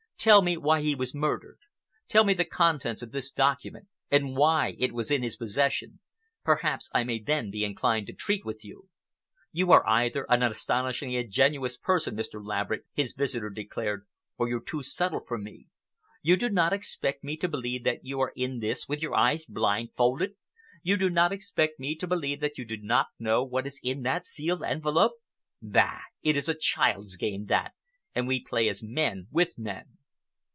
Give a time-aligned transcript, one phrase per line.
[0.23, 1.57] Tell me why he was murdered?
[2.07, 5.99] Tell me the contents of this document and why it was in his possession?
[6.43, 8.87] Perhaps I may then be inclined to treat with you."
[9.51, 12.39] "You are either an astonishingly ingenuous person, Mr.
[12.39, 14.05] Laverick," his visitor declared,
[14.37, 15.65] "or you're too subtle for me.
[16.21, 19.43] You do not expect me to believe that you are in this with your eyes
[19.45, 20.35] blindfolded?
[20.83, 24.03] You do not expect me to believe that you do not know what is in
[24.03, 25.13] that sealed envelope?
[25.63, 26.01] Bah!
[26.21, 27.73] It is a child's game, that,
[28.13, 29.97] and we play as men with men."